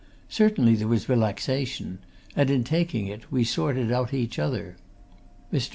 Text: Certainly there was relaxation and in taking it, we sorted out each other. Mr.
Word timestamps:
Certainly 0.29 0.77
there 0.77 0.87
was 0.87 1.07
relaxation 1.07 1.99
and 2.35 2.49
in 2.49 2.63
taking 2.63 3.05
it, 3.05 3.31
we 3.31 3.43
sorted 3.43 3.91
out 3.91 4.15
each 4.15 4.39
other. 4.39 4.75
Mr. 5.53 5.69